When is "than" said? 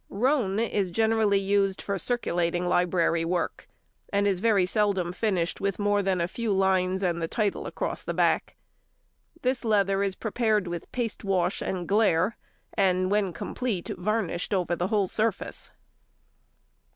6.01-6.19